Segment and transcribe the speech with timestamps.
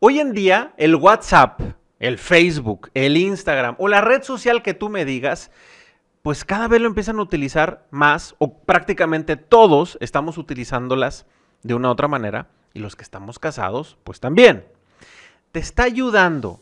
[0.00, 1.60] Hoy en día, el WhatsApp,
[1.98, 5.50] el Facebook, el Instagram o la red social que tú me digas,
[6.22, 11.26] pues cada vez lo empiezan a utilizar más o prácticamente todos estamos utilizándolas
[11.62, 14.66] de una u otra manera y los que estamos casados, pues también.
[15.52, 16.60] ¿Te está ayudando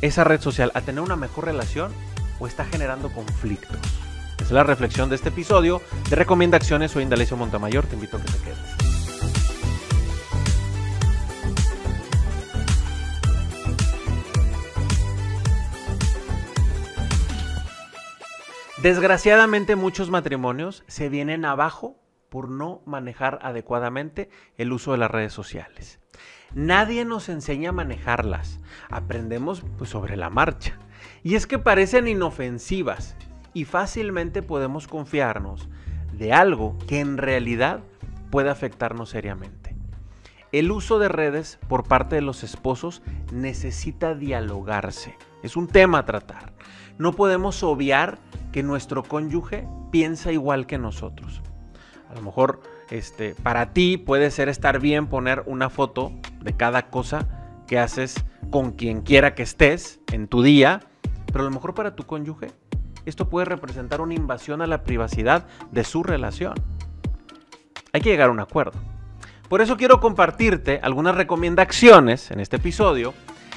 [0.00, 1.92] esa red social a tener una mejor relación
[2.38, 3.78] o está generando conflictos?
[4.40, 6.92] Es la reflexión de este episodio de Recomendaciones.
[6.92, 8.51] Soy Indalecio Montamayor, te invito a que te quedes.
[18.82, 25.32] Desgraciadamente muchos matrimonios se vienen abajo por no manejar adecuadamente el uso de las redes
[25.32, 26.00] sociales.
[26.52, 28.58] Nadie nos enseña a manejarlas,
[28.90, 30.80] aprendemos pues, sobre la marcha.
[31.22, 33.14] Y es que parecen inofensivas
[33.54, 35.68] y fácilmente podemos confiarnos
[36.12, 37.84] de algo que en realidad
[38.30, 39.61] puede afectarnos seriamente.
[40.52, 43.02] El uso de redes por parte de los esposos
[43.32, 45.16] necesita dialogarse.
[45.42, 46.52] Es un tema a tratar.
[46.98, 48.18] No podemos obviar
[48.52, 51.40] que nuestro cónyuge piensa igual que nosotros.
[52.10, 56.90] A lo mejor este, para ti puede ser estar bien poner una foto de cada
[56.90, 57.26] cosa
[57.66, 60.80] que haces con quien quiera que estés en tu día,
[61.32, 62.48] pero a lo mejor para tu cónyuge
[63.06, 66.54] esto puede representar una invasión a la privacidad de su relación.
[67.92, 68.91] Hay que llegar a un acuerdo.
[69.52, 73.12] Por eso quiero compartirte algunas recomendaciones en este episodio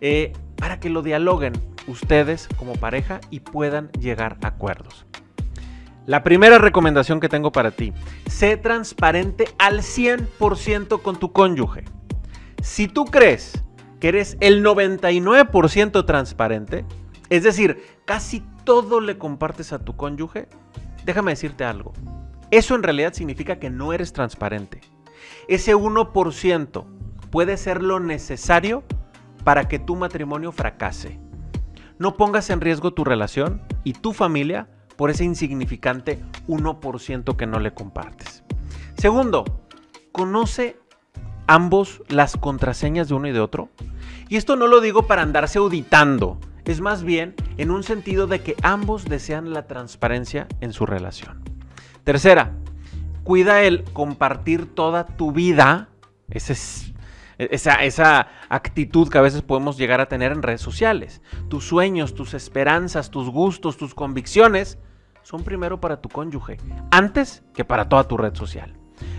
[0.00, 1.52] eh, para que lo dialoguen
[1.86, 5.06] ustedes como pareja y puedan llegar a acuerdos.
[6.04, 7.92] La primera recomendación que tengo para ti,
[8.28, 11.84] sé transparente al 100% con tu cónyuge.
[12.60, 13.62] Si tú crees
[14.00, 16.84] que eres el 99% transparente,
[17.30, 20.48] es decir, casi todo le compartes a tu cónyuge,
[21.04, 21.92] déjame decirte algo.
[22.50, 24.80] Eso en realidad significa que no eres transparente.
[25.48, 26.84] Ese 1%
[27.30, 28.84] puede ser lo necesario
[29.44, 31.18] para que tu matrimonio fracase.
[31.98, 37.60] No pongas en riesgo tu relación y tu familia por ese insignificante 1% que no
[37.60, 38.42] le compartes.
[38.96, 39.44] Segundo,
[40.12, 40.78] conoce
[41.46, 43.68] ambos las contraseñas de uno y de otro.
[44.28, 48.40] Y esto no lo digo para andarse auditando, es más bien en un sentido de
[48.40, 51.42] que ambos desean la transparencia en su relación.
[52.02, 52.56] Tercera,
[53.26, 55.88] cuida el compartir toda tu vida.
[56.30, 56.94] Es
[57.38, 61.20] e-, esa, actitud que a veces podemos llegar a tener en redes sociales.
[61.48, 64.78] Tus sueños, tus esperanzas, tus gustos, tus convicciones
[65.24, 66.58] son primero para tu cónyuge,
[66.92, 68.74] antes que para toda tu red social.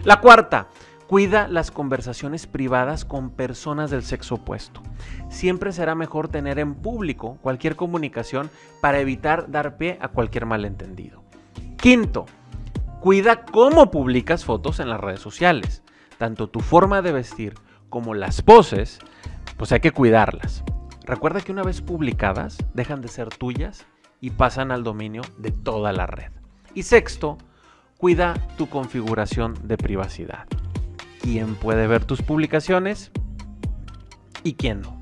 [0.06, 0.69] La cuarta,
[1.07, 4.81] cuida las conversaciones privadas con personas del sexo opuesto.
[5.28, 11.23] Siempre será mejor tener en público cualquier comunicación para evitar dar pie a cualquier malentendido.
[11.75, 12.25] Quinto,
[13.07, 15.81] cuida cómo publicas fotos en las redes sociales.
[16.18, 17.53] Tanto tu forma de vestir
[17.88, 19.00] como las poses,
[19.56, 20.62] pues hay que cuidarlas.
[21.06, 23.88] Recuerda que una vez publicadas, dejan de ser tuyas
[24.19, 26.34] y pasan al dominio de toda la red.
[26.73, 27.38] Y sexto,
[27.97, 30.46] cuida tu configuración de privacidad.
[31.22, 33.12] ¿Quién puede ver tus publicaciones
[34.44, 35.01] y quién no?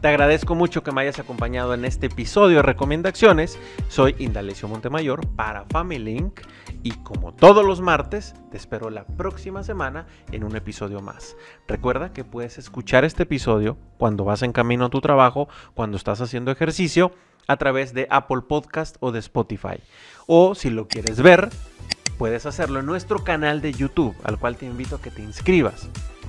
[0.00, 3.56] Te agradezco mucho que me hayas acompañado en este episodio de recomendaciones.
[3.88, 6.40] Soy Indalecio Montemayor para Family Link
[6.86, 11.36] y como todos los martes, te espero la próxima semana en un episodio más.
[11.66, 16.20] Recuerda que puedes escuchar este episodio cuando vas en camino a tu trabajo, cuando estás
[16.20, 17.10] haciendo ejercicio,
[17.48, 19.80] a través de Apple Podcast o de Spotify.
[20.28, 21.48] O si lo quieres ver,
[22.18, 25.88] puedes hacerlo en nuestro canal de YouTube, al cual te invito a que te inscribas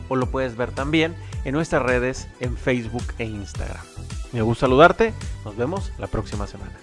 [0.09, 1.13] o lo puedes ver también
[1.45, 3.85] en nuestras redes en Facebook e Instagram.
[4.33, 5.13] Me gusta saludarte,
[5.45, 6.73] nos vemos la próxima semana.